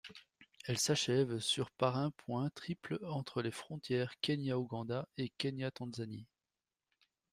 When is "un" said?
1.97-2.09